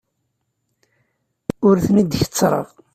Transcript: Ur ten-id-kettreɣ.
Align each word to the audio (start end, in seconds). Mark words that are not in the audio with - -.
Ur 1.67 1.75
ten-id-kettreɣ. 1.85 2.67